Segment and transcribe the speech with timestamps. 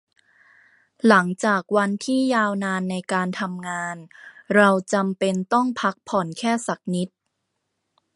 [1.07, 3.95] หลังจากวันที่ยาวนานในการทำงาน
[4.55, 7.09] เราจำเป็นต้องพักผ่อนแค่สักนิด